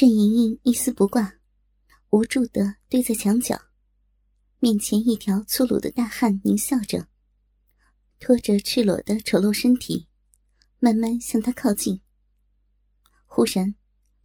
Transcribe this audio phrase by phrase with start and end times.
[0.00, 1.40] 任莹莹一丝不挂，
[2.10, 3.60] 无助的堆在墙角，
[4.60, 7.08] 面前一条粗鲁的大汉狞笑着，
[8.20, 10.06] 拖着赤裸的丑陋身体，
[10.78, 12.00] 慢慢向他靠近。
[13.26, 13.74] 忽然，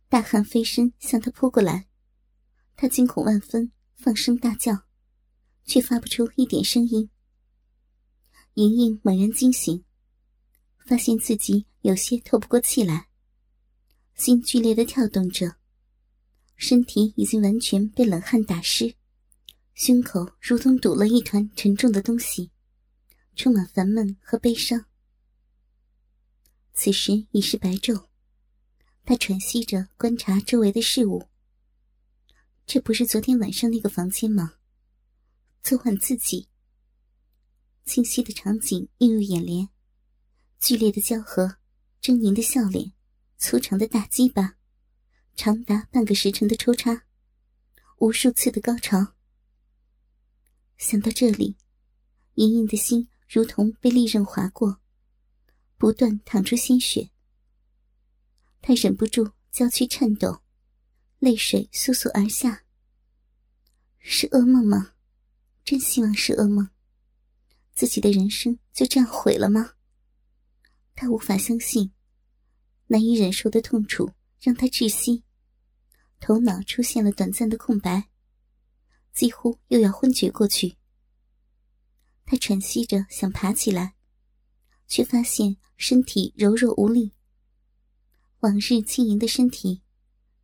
[0.09, 1.87] 大汉飞身向他扑过来，
[2.75, 4.83] 他惊恐万分，放声大叫，
[5.65, 7.09] 却发不出一点声音。
[8.53, 9.83] 莹莹猛然惊醒，
[10.85, 13.07] 发现自己有些透不过气来，
[14.13, 15.55] 心剧烈的跳动着，
[16.55, 18.95] 身体已经完全被冷汗打湿，
[19.73, 22.51] 胸口如同堵了一团沉重的东西，
[23.35, 24.85] 充满烦闷和悲伤。
[26.73, 28.07] 此时已是白昼，
[29.05, 31.27] 他喘息着观察周围的事物。
[32.65, 34.53] 这不是昨天晚上那个房间吗？
[35.61, 36.47] 昨晚自己。
[37.85, 39.67] 清晰的场景映入眼帘，
[40.59, 41.57] 剧烈的交合，
[42.01, 42.93] 狰狞的笑脸，
[43.37, 44.55] 粗长的大鸡巴，
[45.35, 47.05] 长达半个时辰的抽插，
[47.97, 49.15] 无数次的高潮。
[50.77, 51.57] 想到这里，
[52.35, 54.79] 莹莹的心如同被利刃划过，
[55.77, 57.09] 不断淌出鲜血。
[58.61, 60.43] 她忍不住娇躯颤抖，
[61.19, 62.63] 泪水簌簌而下。
[63.99, 64.93] 是噩梦吗？
[65.65, 66.69] 真希望是噩梦。
[67.73, 69.73] 自己的人生就这样毁了吗？
[70.93, 71.91] 他无法相信，
[72.87, 74.11] 难以忍受的痛楚
[74.43, 75.23] 让他窒息，
[76.19, 78.09] 头脑出现了短暂的空白，
[79.13, 80.75] 几乎又要昏厥过去。
[82.25, 83.95] 他喘息着想爬起来，
[84.85, 87.13] 却发现身体柔弱无力。
[88.41, 89.81] 往日轻盈的身体，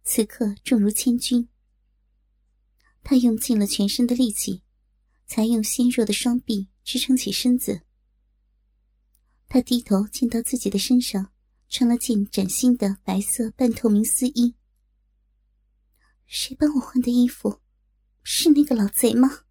[0.06, 1.50] 此刻重如千钧。
[3.04, 4.64] 他用尽了全身的力气，
[5.26, 6.70] 才用纤弱的双臂。
[6.82, 7.82] 支撑起身子，
[9.48, 11.32] 他低头见到自己的身上
[11.70, 14.56] 穿了件崭新的白色半透明丝衣。
[16.26, 17.62] 谁帮我换的衣服？
[18.24, 19.46] 是那个老贼吗？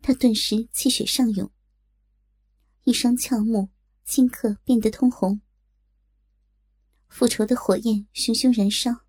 [0.00, 1.52] 他顿时气血上涌，
[2.84, 3.70] 一双俏目
[4.06, 5.40] 顷刻变得通红。
[7.08, 9.04] 复仇的火焰熊熊燃烧，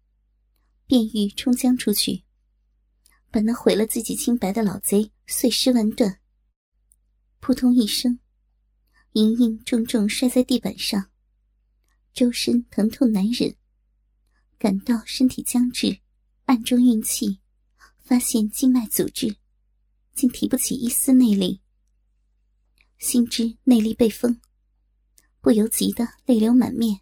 [0.86, 2.26] 便欲冲将出去，
[3.32, 6.20] 把那毁了自己清白的老贼碎尸万段。
[7.40, 8.20] 扑通一声，
[9.14, 11.10] 莹莹重重摔在地板上，
[12.14, 13.56] 周身疼痛难忍，
[14.60, 16.00] 感到身体僵滞，
[16.46, 17.40] 暗中运气，
[17.98, 19.36] 发现经脉阻滞，
[20.14, 21.62] 竟提不起一丝内力。
[23.00, 24.40] 心知内力被封，
[25.42, 27.02] 不由急得泪流满面。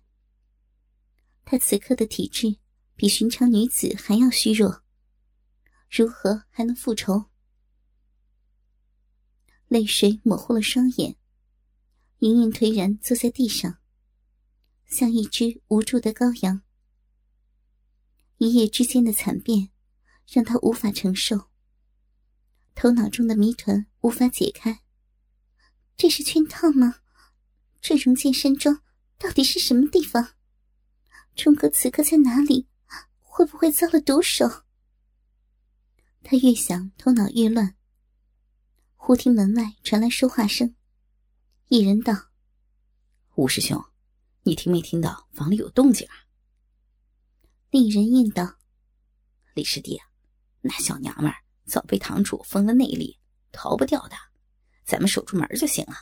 [1.44, 2.56] 她此刻的体质
[2.96, 4.82] 比寻常女子还要虚弱，
[5.90, 7.26] 如何还能复仇？
[9.68, 11.18] 泪水模糊了双眼，
[12.20, 13.81] 盈盈颓然坐在地上，
[14.92, 16.62] 像一只无助的羔羊。
[18.38, 19.70] 一夜之间的惨变，
[20.28, 21.50] 让他无法承受。
[22.76, 24.84] 头脑中的谜团无法解开，
[25.96, 26.98] 这是圈套吗？
[27.82, 28.84] 这荣剑山庄
[29.18, 30.34] 到底是什么地方？
[31.36, 32.68] 冲哥此刻在哪里？
[33.20, 34.66] 会不会遭了毒手？
[36.22, 37.76] 他越想，头脑越乱。
[38.98, 40.76] 忽听门外传来说话声，
[41.70, 42.30] 一人道
[43.36, 43.84] ：“吴师兄，
[44.44, 46.14] 你听没听到房里有动静啊？”
[47.70, 48.58] 另一人应道
[49.56, 50.00] ：“李师弟，
[50.62, 51.32] 那小娘们
[51.66, 53.20] 早被堂主封了内力，
[53.52, 54.16] 逃不掉的，
[54.84, 55.94] 咱们守住门就行了。”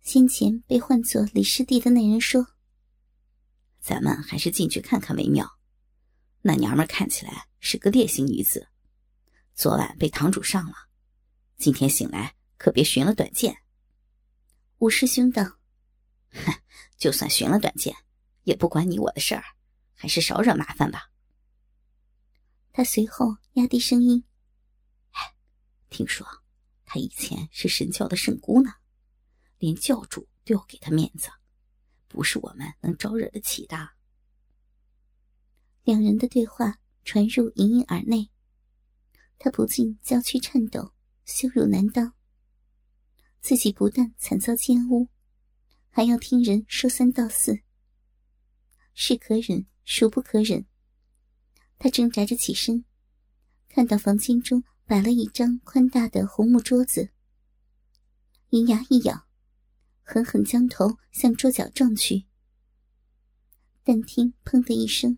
[0.00, 2.46] 先前被唤作李师弟的那人说
[3.82, 5.58] ：“咱们还是进去看看为妙。
[6.42, 8.68] 那娘们看起来是个烈性女子，
[9.54, 10.74] 昨晚被堂主上了。”
[11.58, 13.56] 今天醒来可别寻了短见。
[14.78, 15.58] 吴师兄道：“，
[16.44, 16.52] 哼
[16.98, 17.96] 就算寻了短见，
[18.44, 19.44] 也不关你我的事儿，
[19.94, 21.10] 还是少惹麻烦吧。”
[22.72, 24.24] 他随后压低声音：“，
[25.88, 26.26] 听说
[26.84, 28.74] 他以前是神教的圣姑呢，
[29.58, 31.30] 连教主都要给他面子，
[32.08, 33.90] 不是我们能招惹得起的。”
[35.84, 38.30] 两人的对话传入莹莹耳内，
[39.38, 40.92] 他不禁娇躯颤抖。
[41.24, 42.14] 羞辱难当，
[43.40, 45.08] 自己不但惨遭奸污，
[45.96, 47.60] 还要听人说三道四，
[48.92, 50.66] 是可忍，孰不可忍？
[51.78, 52.84] 他挣扎着起身，
[53.70, 57.12] 看到房间中摆了一张宽大的红木桌子，
[58.50, 59.26] 银牙一咬，
[60.02, 62.26] 狠狠将头向桌角撞去。
[63.82, 65.16] 但听“砰”的一声，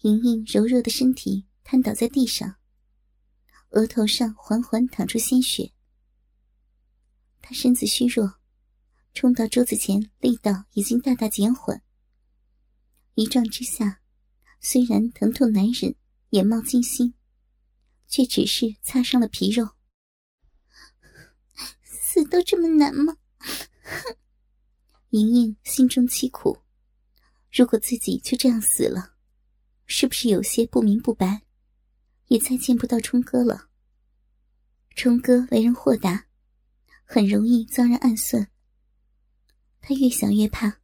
[0.00, 2.56] 莹莹柔弱的身体瘫倒在地上。
[3.70, 5.72] 额头上缓缓淌出鲜血，
[7.40, 8.40] 他身子虚弱，
[9.16, 11.80] 冲到桌子前，力道已经大大减缓。
[13.14, 14.02] 一撞之下，
[14.60, 15.94] 虽然疼痛难忍，
[16.30, 17.14] 眼冒金星，
[18.06, 19.70] 却只是擦伤了皮肉。
[21.82, 23.16] 死都这么难吗？
[23.38, 24.16] 哼
[25.08, 26.58] 莹莹心中凄苦。
[27.50, 29.14] 如果自己就这样死了，
[29.86, 31.40] 是不是有些不明不白？
[32.26, 33.70] 也再见不到冲哥了。
[34.94, 36.26] 冲哥为人豁达，
[37.06, 38.50] 很容易遭人暗算。
[39.88, 40.80] 他越想越怕。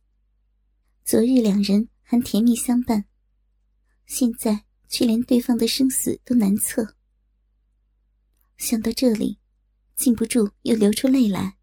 [1.05, 3.05] 昨日两人还甜蜜相伴，
[4.07, 6.95] 现在却连对方的生死都难测。
[8.59, 9.41] 想到这里，
[9.97, 11.59] 禁不住又流出泪来。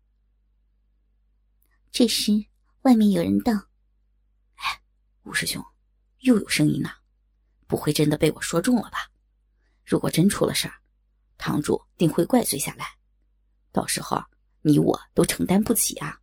[1.91, 2.33] 这时，
[2.81, 3.53] 外面有人道
[4.59, 4.81] ：“哎，
[5.23, 5.63] 吴师兄，
[6.19, 6.89] 又有声音呢，
[7.67, 9.09] 不会真的被我说中了吧？
[9.85, 10.73] 如果真出了事儿，
[11.37, 12.97] 堂主定会怪罪下来，
[13.71, 14.21] 到时候
[14.61, 16.19] 你我都承担不起啊。”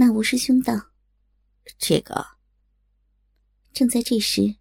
[0.00, 0.90] 那吴师兄道。
[1.76, 2.24] 这个。
[3.72, 4.54] 正在这时，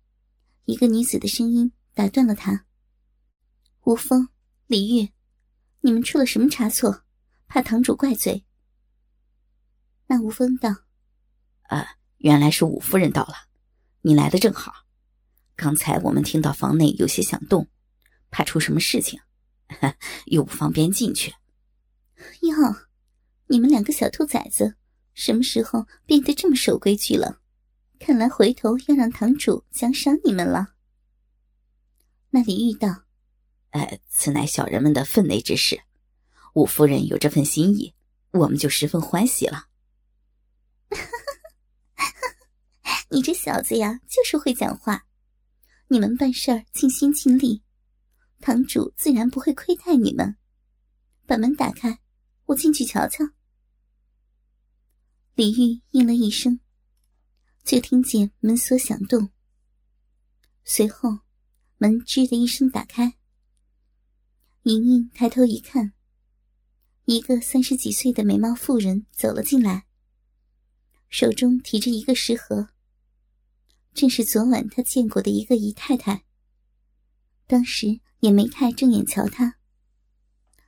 [0.66, 2.66] 一个女子的声音打断了他。
[3.84, 4.30] 吴峰、
[4.66, 5.13] 李玉，
[5.81, 7.04] 你们出了什么差错？
[7.48, 8.48] 怕堂主怪罪？
[10.07, 10.75] 那吴峰道
[11.69, 13.36] ：“啊，原来是武夫人到了，
[14.01, 14.74] 你来的正好。
[15.56, 17.69] 刚才我们听到房内有些响动，
[18.31, 19.19] 怕出什么事情，
[20.25, 21.36] 又不方便进去。”
[22.42, 22.90] 哟，
[23.45, 24.78] 你们两个小兔崽子！
[25.18, 27.42] 什么时候变得这么守规矩了？
[28.00, 30.75] 看来回头要让堂主奖赏你们了。
[32.30, 33.06] 那里遇到
[33.74, 35.81] ：“呃，此乃小人们的分内之事，
[36.54, 37.96] 五夫人有这份心意，
[38.30, 39.66] 我们就十分欢喜了。
[43.10, 45.08] ”你这小子呀，就是会讲话。
[45.88, 47.64] 你们办事儿尽心尽力，
[48.40, 50.38] 堂主自然不会亏待你们。
[51.25, 52.02] 把门打开，
[52.46, 53.25] 我进去瞧瞧。
[55.38, 56.60] 李玉应了一声，
[57.63, 59.30] 就听见门锁响动。
[60.66, 61.19] 随后，
[61.78, 63.19] 门吱的一声打开。
[64.63, 65.94] 莹莹抬头一看，
[67.06, 69.86] 一个三十几岁的美貌妇人走了进来，
[71.07, 72.69] 手中提着一个食盒。
[73.94, 76.25] 正是昨晚她见过的一个姨太太。
[77.45, 79.60] 当时也没太正眼瞧她，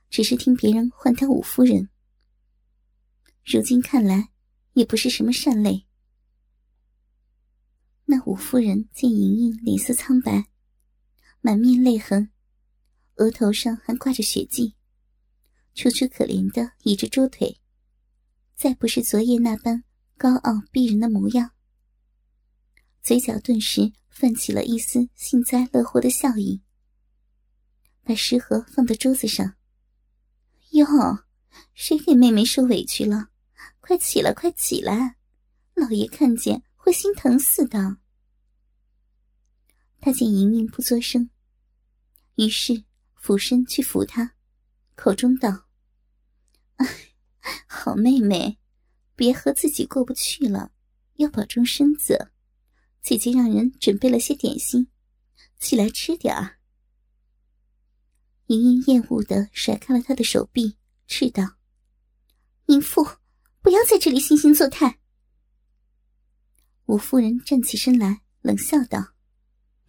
[0.08, 1.88] 只是听别人唤她五夫人。
[3.44, 4.29] 如今看来。
[4.72, 5.86] 也不是什么善类。
[8.06, 10.46] 那五夫人见莹莹脸色苍白，
[11.40, 12.30] 满面泪痕，
[13.16, 14.74] 额头上还挂着血迹，
[15.74, 17.60] 楚楚可怜的倚着桌腿，
[18.56, 19.84] 再不是昨夜那般
[20.16, 21.52] 高傲逼人的模样，
[23.00, 26.62] 嘴角顿时泛起了一丝幸灾乐祸的笑意，
[28.02, 29.54] 把食盒放到桌子上。
[30.72, 30.86] 哟，
[31.74, 33.29] 谁给妹妹受委屈了？
[33.80, 35.16] 快起来，快起来！
[35.74, 37.96] 老爷看见会心疼死的。
[40.00, 41.30] 他见莹莹不作声，
[42.36, 42.84] 于是
[43.14, 44.34] 俯身去扶她，
[44.94, 45.66] 口中道
[46.76, 46.86] ：“哎，
[47.66, 48.58] 好妹妹，
[49.16, 50.72] 别和自己过不去了，
[51.14, 52.32] 要保重身子。
[53.02, 54.88] 姐姐让人准备了些点心，
[55.58, 56.58] 起来吃点儿。”
[58.48, 61.56] 莹莹厌恶的甩开了他的手臂，斥道
[62.66, 63.06] ：“淫妇！”
[63.62, 64.98] 不要在这里惺惺作态。
[66.86, 69.12] 五夫人站起身来，冷笑道：“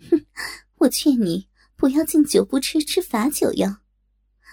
[0.09, 0.25] 哼，
[0.75, 3.77] 我劝你不要敬酒不吃吃罚酒哟，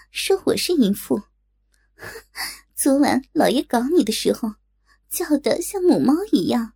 [0.09, 1.21] 说我是淫妇。
[2.73, 4.55] 昨晚老爷搞你的时候，
[5.09, 6.73] 叫得像母猫一样。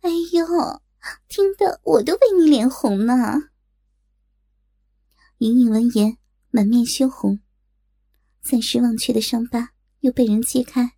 [0.00, 0.82] 哎呦，
[1.28, 3.50] 听得我都为你脸红呢。”
[5.38, 6.18] 莹莹闻言，
[6.50, 7.40] 满面羞红，
[8.42, 10.96] 暂时忘却的伤疤又被人揭开。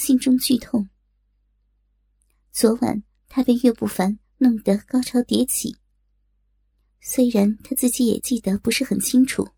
[0.00, 0.88] 心中剧痛。
[2.50, 5.76] 昨晚他被岳不凡弄得高潮迭起，
[7.02, 9.50] 虽然他自己也记得不是很清楚，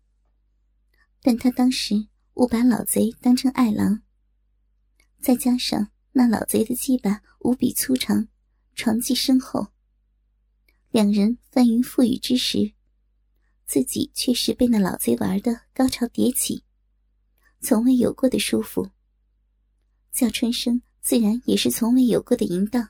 [1.21, 4.03] 但他当时误把老贼当成爱郎，
[5.21, 8.27] 再加上那老贼的鸡巴无比粗长，
[8.75, 9.69] 床技深厚，
[10.91, 12.73] 两人翻云覆雨之时，
[13.65, 16.65] 自己却是被那老贼玩的高潮迭起，
[17.61, 18.91] 从未有过的舒服。
[20.13, 22.89] 叫春生自然也是从未有过的淫荡，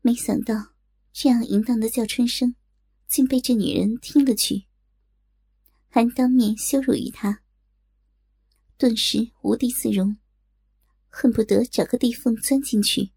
[0.00, 0.72] 没想到
[1.12, 2.56] 这样淫荡的叫春生，
[3.06, 4.64] 竟被这女人听了去，
[5.90, 7.42] 还当面羞辱于他，
[8.78, 10.16] 顿时无地自容，
[11.10, 13.12] 恨不得找个地缝钻进去。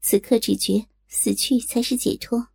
[0.00, 2.48] 此刻只觉死去才是解脱，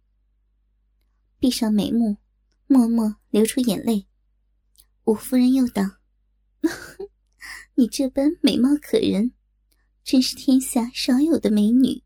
[1.37, 2.17] 闭上眉目，
[2.65, 4.07] 默默流出眼泪。
[5.03, 5.83] 五夫人又道。
[7.75, 9.33] 你这般美貌可人，
[10.03, 12.03] 真是天下少有的美女，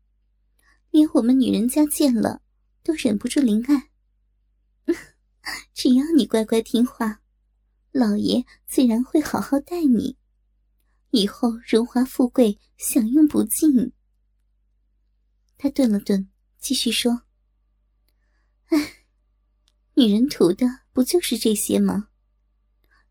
[0.90, 2.40] 连我们女人家见了
[2.82, 3.90] 都忍不住怜爱。
[5.74, 7.20] 只要你乖乖听话，
[7.92, 10.16] 老爷自然会好好待你，
[11.10, 13.92] 以后荣华富贵享用不尽。
[15.58, 17.22] 他顿了顿，继续说
[18.68, 19.04] ：“哎，
[19.94, 22.08] 女人图的不就是这些吗？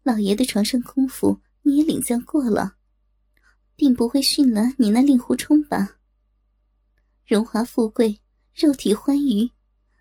[0.02, 2.78] 老爷的床上功夫你也领教过了。”
[3.76, 6.00] 定不会训了你那令狐冲吧？
[7.28, 8.22] 荣华富贵、
[8.56, 9.52] 肉体欢愉，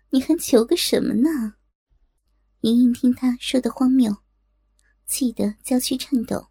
[0.09, 1.55] 你还求个什么呢？
[2.61, 4.17] 莹莹听他说的荒谬，
[5.05, 6.47] 气得娇躯颤抖，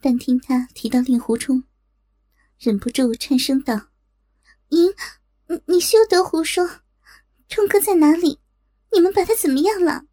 [0.00, 1.64] 但听他提到令狐冲，
[2.58, 3.88] 忍不住颤声道
[4.70, 4.94] ：“莹，
[5.48, 6.66] 你你休得胡说！
[7.48, 8.40] 冲哥在哪里？
[8.92, 10.06] 你们把他怎么样了？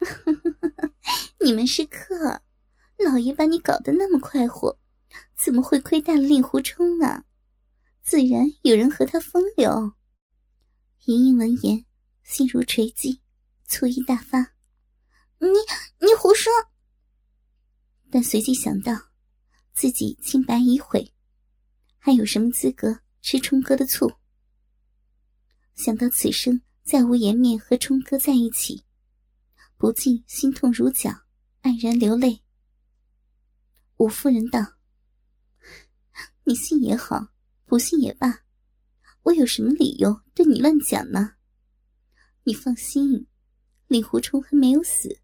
[1.40, 2.42] 你们是客，
[3.04, 4.78] 老爷把你搞得那么快活。”
[5.36, 7.24] 怎么会亏待了令狐冲啊？
[8.02, 9.92] 自然有人和他风流。
[11.04, 11.84] 莹莹闻言，
[12.22, 13.20] 心如锤击，
[13.66, 14.54] 醋意大发
[15.38, 15.48] ：“你
[15.98, 16.50] 你胡说！”
[18.10, 19.10] 但随即想到
[19.74, 21.12] 自己清白已毁，
[21.98, 24.10] 还有什么资格吃冲哥的醋？
[25.74, 28.84] 想到此生再无颜面和冲哥在一起，
[29.76, 31.10] 不禁心痛如绞，
[31.62, 32.42] 黯然流泪。
[34.02, 34.58] 五夫人道。
[36.42, 37.28] 你信也好，
[37.64, 38.40] 不信也罢，
[39.22, 41.34] 我有什么理由对你乱讲呢？
[42.42, 43.28] 你放心，
[43.86, 45.20] 令狐冲还没有死。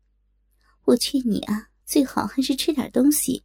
[0.85, 3.45] 我劝你啊，最好还是吃点东西，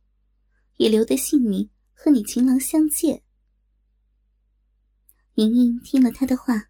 [0.78, 3.24] 也留得性命和你情郎相见。
[5.34, 6.70] 莹莹听了他的话，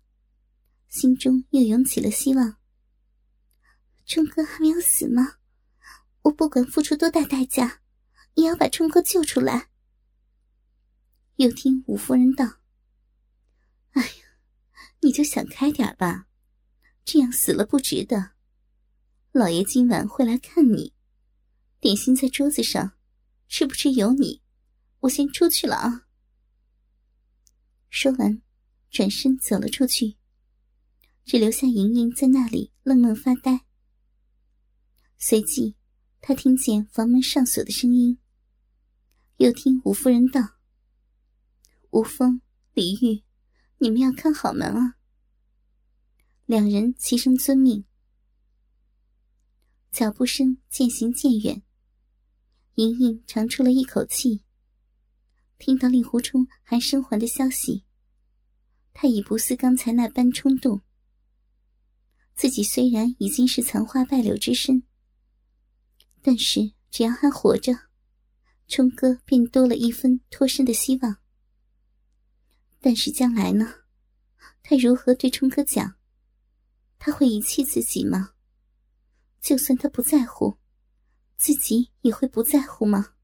[0.87, 2.55] 心中又涌起了希望。
[4.05, 5.33] 冲哥还没有死吗？
[6.21, 7.81] 我不管付出多大代价，
[8.35, 9.69] 也要把冲哥救出来。
[11.37, 12.59] 又听五夫人道
[13.93, 14.11] ：“哎呀，
[15.01, 16.27] 你就想开点吧，
[17.03, 18.31] 这样死了不值得。
[19.31, 20.93] 老爷今晚会来看你，
[21.79, 22.93] 点心在桌子上，
[23.47, 24.41] 吃不吃由你。
[24.99, 26.07] 我先出去了啊。”
[27.89, 28.41] 说完，
[28.89, 30.17] 转身走了出去，
[31.25, 33.65] 只留下莹莹在那里愣愣发呆。
[35.17, 35.75] 随即，
[36.21, 38.19] 他听见房门上锁的声音，
[39.37, 40.41] 又听吴夫人道。
[41.89, 42.41] 吴峰、
[42.73, 43.23] 李玉，
[43.79, 44.95] 你们要看好门啊！
[46.45, 47.85] 两人齐声遵命。
[49.91, 51.61] 脚步声渐行渐远，
[52.75, 54.43] 莹莹长出了一口气。
[55.57, 57.85] 听到令狐冲还生还的消息，
[58.93, 60.81] 他已不似刚才那般冲动。
[62.35, 64.83] 自己虽然已经是残花败柳之身，
[66.21, 67.73] 但是只要还活着，
[68.67, 71.17] 冲哥便多了一分脱身的希望。
[72.79, 73.73] 但是将来呢？
[74.61, 75.95] 他如何对冲哥讲？
[76.97, 78.33] 他会遗弃自己吗？
[79.41, 80.57] 就算他不在乎，
[81.35, 83.15] 自己也会不在乎吗？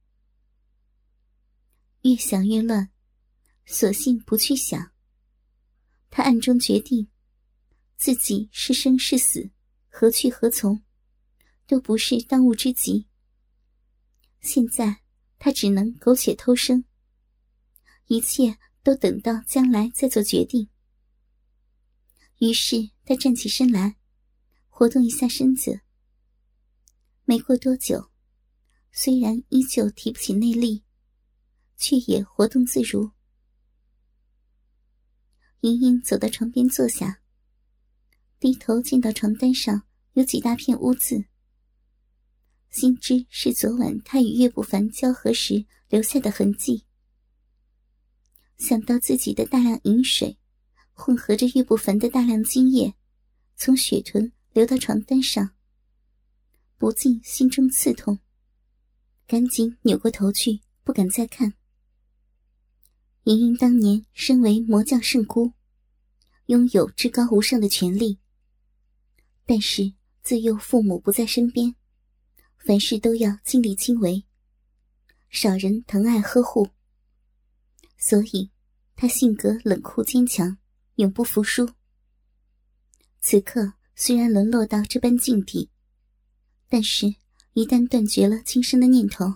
[2.01, 2.91] 越想越乱，
[3.65, 4.91] 索性不去想。
[6.09, 7.09] 他暗中决定，
[7.97, 9.49] 自己是生是死，
[9.89, 10.81] 何去何从，
[11.67, 13.07] 都不是当务之急。
[14.41, 15.01] 现在
[15.39, 16.85] 他只能苟且偷生，
[18.05, 18.59] 一切。
[18.81, 20.69] 都等到将来再做决定。
[22.39, 23.97] 于是他站起身来，
[24.69, 25.81] 活动一下身子。
[27.25, 28.09] 没过多久，
[28.91, 30.85] 虽然依旧提不起内力，
[31.75, 33.11] 却也活动自如。
[35.59, 37.21] 莹莹走到床边坐下，
[38.39, 41.25] 低头见到床单上有几大片污渍，
[42.69, 46.85] 心知是昨晚他与岳不凡交合时留下的痕迹。
[48.57, 50.37] 想到自己的大量饮水，
[50.93, 52.93] 混合着岳不凡的大量精液，
[53.55, 55.51] 从血臀流到床单上，
[56.77, 58.19] 不禁心中刺痛，
[59.25, 61.53] 赶紧扭过头去，不敢再看。
[63.23, 65.53] 莹莹当年身为魔教圣姑，
[66.47, 68.19] 拥有至高无上的权力，
[69.45, 71.75] 但是自幼父母不在身边，
[72.59, 74.23] 凡事都要亲力亲为，
[75.29, 76.69] 少人疼爱呵护。
[77.97, 78.51] 所以，
[78.95, 80.57] 他性格冷酷坚强，
[80.95, 81.69] 永不服输。
[83.21, 85.69] 此刻虽然沦落到这般境地，
[86.67, 87.15] 但是，
[87.53, 89.35] 一旦断绝了轻生的念头，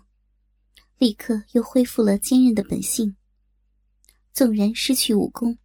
[0.97, 3.15] 立刻又恢复了坚韧的本性。
[4.31, 5.57] 纵然失去武功，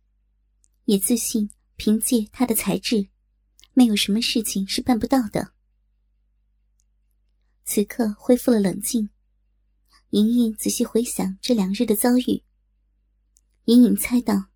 [0.85, 3.09] 也自信凭借他的才智，
[3.75, 5.53] 没有什么事情是办不到的。
[7.71, 9.11] 此刻恢复了冷静，
[10.09, 12.43] 莹莹仔细回想这两日的遭遇，
[13.67, 14.47] 隐隐猜到，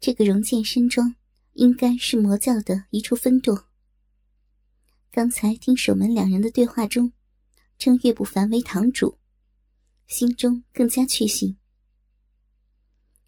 [0.00, 1.14] 这个容剑山庄
[1.52, 3.68] 应该是魔教的一处分舵。
[5.10, 7.12] 刚才听守门两人的对话中，
[7.76, 9.18] 称岳不凡为堂主，
[10.06, 11.58] 心中更加确信。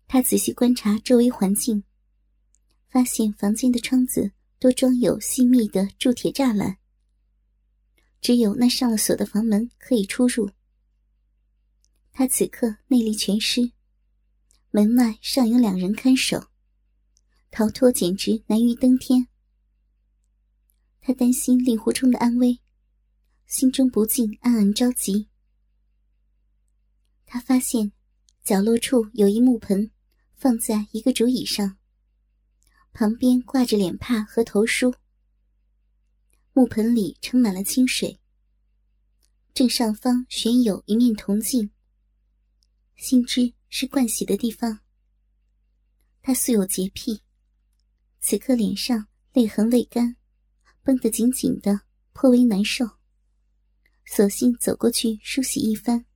[0.06, 1.84] 他仔细观察周围环境，
[2.88, 6.78] 发现房间的窗子都装有细密的铸铁栅栏。
[8.24, 10.50] 只有那上了锁的房门可以出入。
[12.10, 13.72] 他此刻内力全失，
[14.70, 16.46] 门外尚有两人看守，
[17.50, 19.28] 逃脱简直难于登天。
[21.02, 22.60] 他担心令狐冲的安危，
[23.44, 25.28] 心中不禁暗暗着急。
[27.26, 27.92] 他发现
[28.42, 29.90] 角落处有一木盆，
[30.34, 31.76] 放在一个竹椅上，
[32.94, 34.94] 旁边挂着脸帕和头梳。
[36.56, 38.20] 木盆里盛满了清水，
[39.52, 41.68] 正上方悬有一面铜镜，
[42.94, 44.78] 心知是盥洗的地方。
[46.22, 47.22] 他素有洁癖，
[48.20, 50.14] 此刻脸上泪痕未干，
[50.84, 51.80] 绷得紧紧的，
[52.12, 52.88] 颇为难受。
[54.06, 56.06] 索性走过去梳洗一番。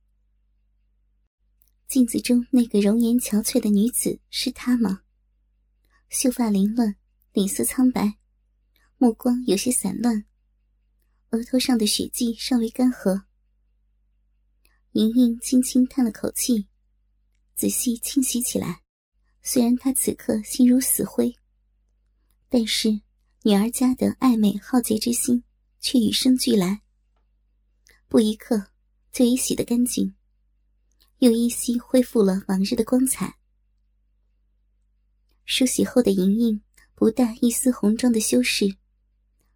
[1.89, 5.01] 镜子中那个容颜憔悴的女子是她吗？
[6.07, 6.95] 秀发凌乱，
[7.33, 8.17] 脸色苍白，
[8.97, 10.25] 目光有些散乱。
[11.31, 13.21] 额头上的血迹尚未干涸，
[14.93, 16.67] 莹莹轻轻叹了口气，
[17.55, 18.81] 仔细清洗起来。
[19.43, 21.35] 虽然她此刻心如死灰，
[22.49, 23.01] 但是
[23.43, 25.43] 女儿家的爱美好洁之心
[25.79, 26.81] 却与生俱来。
[28.07, 28.71] 不一刻
[29.11, 30.15] 就已洗得干净，
[31.19, 33.37] 又依稀恢复了往日的光彩。
[35.45, 36.63] 梳洗后的莹莹
[36.95, 38.77] 不带一丝红妆的修饰，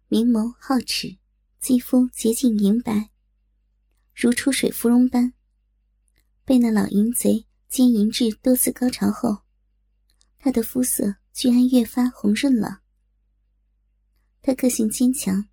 [0.06, 1.18] 明眸皓齿。
[1.64, 3.08] 肌肤洁净莹白，
[4.14, 5.32] 如出水芙蓉般。
[6.44, 9.38] 被那老淫贼奸淫至多次高潮后，
[10.36, 12.82] 他的肤色居然越发红润了。
[14.42, 15.48] 他个性坚强，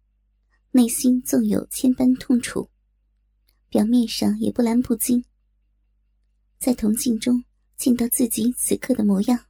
[0.72, 2.70] 内心纵有千般痛楚，
[3.70, 5.24] 表面上也不澜不惊。
[6.60, 7.46] 在铜镜中
[7.78, 9.46] 见到自己此刻的模样，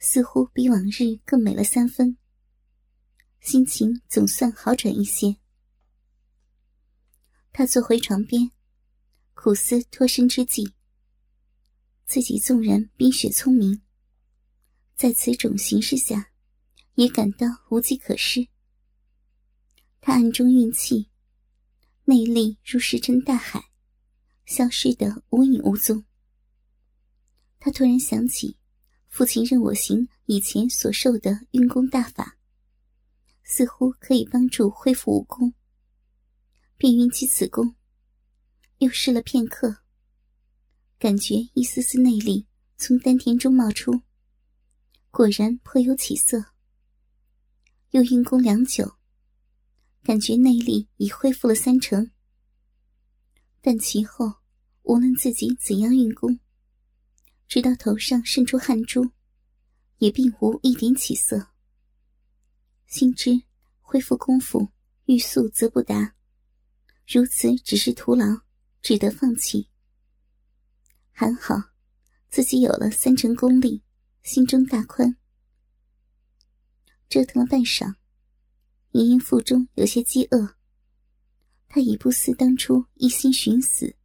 [0.00, 2.18] 似乎比往日更美了三分。
[3.46, 5.36] 心情总算好转一些。
[7.52, 8.50] 他坐回床边，
[9.34, 10.74] 苦思脱身之计。
[12.06, 13.82] 自己纵然冰雪聪明，
[14.96, 16.32] 在此种形势下，
[16.96, 18.48] 也感到无计可施。
[20.00, 21.08] 他暗中运气，
[22.06, 23.70] 内力如石沉大海，
[24.44, 26.04] 消失得无影无踪。
[27.60, 28.58] 他突然想起，
[29.08, 32.35] 父亲任我行以前所受的运功大法。
[33.48, 35.54] 似乎可以帮助恢复武功，
[36.76, 37.76] 便运起此功，
[38.78, 39.84] 又试了片刻，
[40.98, 44.02] 感觉一丝丝内力从丹田中冒出，
[45.12, 46.44] 果然颇有起色。
[47.92, 48.96] 又运功良久，
[50.02, 52.10] 感觉内力已恢复了三成，
[53.60, 54.40] 但其后
[54.82, 56.40] 无论自己怎样运功，
[57.46, 59.12] 直到头上渗出汗珠，
[59.98, 61.52] 也并无一点起色。
[62.86, 63.42] 心知
[63.80, 64.70] 恢复功夫
[65.06, 66.14] 欲速则不达，
[67.06, 68.24] 如此只是徒劳，
[68.80, 69.68] 只得放弃。
[71.10, 71.56] 还好，
[72.28, 73.82] 自己有了三成功力，
[74.22, 75.16] 心中大宽。
[77.08, 77.94] 折腾了半晌，
[78.92, 80.56] 盈盈腹中有些饥饿，
[81.68, 83.96] 她已不似当初一心寻死。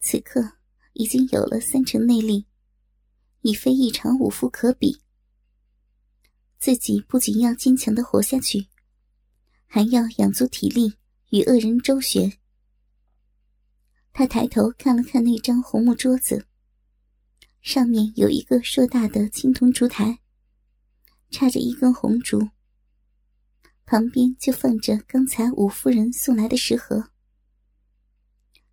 [0.00, 0.58] 此刻
[0.92, 2.46] 已经有了三成内力，
[3.40, 5.00] 已非一场武夫可比。
[6.58, 8.66] 自己不仅要坚强的活下去，
[9.66, 10.94] 还要养足体力
[11.30, 12.32] 与恶人周旋。
[14.12, 16.46] 他抬头看了看那张红木桌子，
[17.60, 20.20] 上面有一个硕大的青铜烛台，
[21.30, 22.48] 插着一根红烛，
[23.84, 27.10] 旁边就放着刚才五夫人送来的食盒。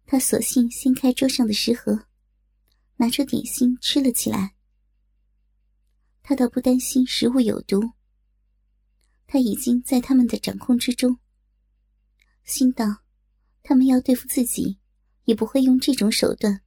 [0.06, 2.06] 他索性掀开桌上的食盒，
[2.96, 4.53] 拿出点心吃了起来。
[6.24, 7.82] 他倒不担心食物有毒，
[9.28, 11.20] 他已经在他们的掌控之中。
[12.46, 13.04] 心道，
[13.62, 14.80] 他们要对付自己，
[15.26, 16.62] 也不会用这种手段。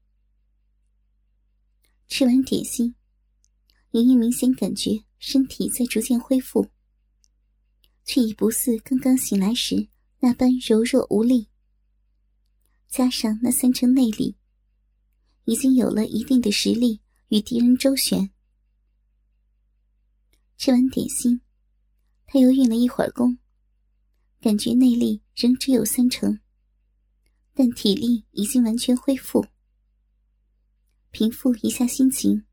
[2.07, 2.95] 吃完点心，
[3.93, 6.69] 莹莹明显感觉身体在逐渐恢复，
[8.05, 9.89] 却已不似刚刚醒来时
[10.21, 11.49] 那般柔弱无力。
[12.89, 14.37] 加上那三成内力，
[15.47, 18.31] 已经有了一定的实力与敌人周旋。
[20.67, 21.41] 吃完点心，
[22.27, 23.39] 他又运了一会儿功，
[24.41, 26.41] 感觉内力仍只有三成，
[27.55, 29.47] 但体力已经完全恢复。
[31.13, 32.45] 平复一下心情，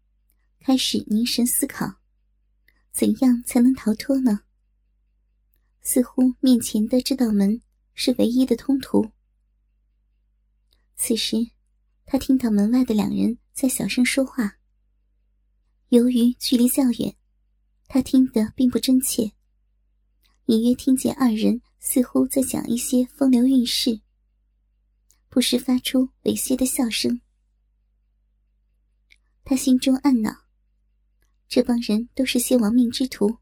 [0.59, 1.95] 开始凝神思考，
[2.91, 4.41] 怎样才能逃脱呢？
[5.81, 7.63] 似乎面前的这道门
[7.95, 9.09] 是唯一的通途。
[10.95, 11.49] 此时，
[12.05, 14.59] 他听到门外的两人在小声说话。
[15.89, 17.15] 由于距离较远，
[17.87, 19.33] 他听得并不真切，
[20.45, 24.01] 隐约听见二人似乎在讲一些风流韵事，
[25.29, 27.21] 不时发出猥亵的笑声。
[29.43, 30.45] 他心中暗恼：
[31.47, 33.37] 这帮人都是些亡命之徒，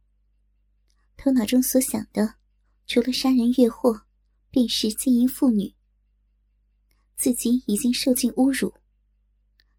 [1.15, 2.35] 头脑中所想的，
[2.87, 4.05] 除了杀人越货，
[4.49, 5.73] 便是奸淫妇女。
[7.15, 8.73] 自己已经受尽侮辱，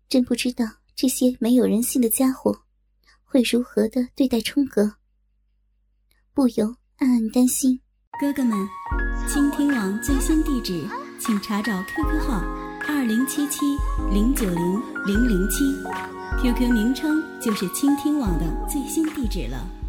[0.09, 2.62] 真不知道这些没有人性的家伙
[3.33, 4.97] 会如何的对待冲哥，
[6.35, 7.81] 不由暗暗担心。
[8.21, 8.69] 哥哥们，
[9.27, 10.87] 倾听网最新地址，
[11.19, 12.45] 请查找 QQ 号
[12.87, 13.65] 二零七七
[14.13, 15.65] 零九零零零七
[16.43, 19.82] ，QQ 名称就是倾听网的最新地址了。